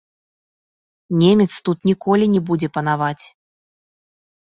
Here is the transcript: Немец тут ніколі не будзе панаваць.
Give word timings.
Немец 1.23 1.53
тут 1.69 1.77
ніколі 1.89 2.25
не 2.37 2.41
будзе 2.47 2.67
панаваць. 2.79 3.25